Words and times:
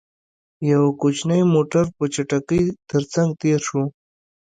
يو 0.69 0.81
کوچينی 1.01 1.39
موټر، 1.53 1.85
په 1.97 2.03
چټکۍ 2.13 2.63
تر 2.89 3.01
څنګ 3.13 3.29
تېر 3.41 3.59
شو. 3.67 3.83